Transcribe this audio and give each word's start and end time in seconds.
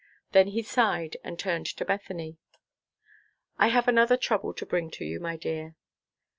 Then 0.31 0.47
he 0.47 0.63
sighed 0.63 1.17
and 1.23 1.37
turned 1.37 1.67
to 1.67 1.85
Bethany. 1.85 2.35
"I 3.59 3.67
have 3.67 3.87
another 3.87 4.17
trouble 4.17 4.51
to 4.51 4.65
bring 4.65 4.89
to 4.89 5.05
you, 5.05 5.19
my 5.19 5.37
dear. 5.37 5.75